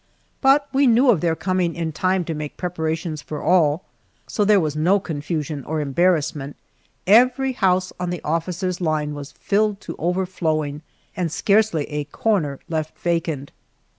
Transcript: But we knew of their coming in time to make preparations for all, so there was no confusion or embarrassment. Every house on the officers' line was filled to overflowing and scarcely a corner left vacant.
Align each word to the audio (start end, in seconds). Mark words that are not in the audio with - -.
But 0.41 0.67
we 0.73 0.87
knew 0.87 1.11
of 1.11 1.21
their 1.21 1.35
coming 1.35 1.75
in 1.75 1.91
time 1.91 2.25
to 2.25 2.33
make 2.33 2.57
preparations 2.57 3.21
for 3.21 3.39
all, 3.43 3.83
so 4.25 4.43
there 4.43 4.59
was 4.59 4.75
no 4.75 4.99
confusion 4.99 5.63
or 5.65 5.79
embarrassment. 5.79 6.55
Every 7.05 7.51
house 7.53 7.93
on 7.99 8.09
the 8.09 8.23
officers' 8.23 8.81
line 8.81 9.13
was 9.13 9.33
filled 9.33 9.79
to 9.81 9.95
overflowing 9.99 10.81
and 11.15 11.31
scarcely 11.31 11.83
a 11.85 12.05
corner 12.05 12.59
left 12.67 12.97
vacant. 12.97 13.51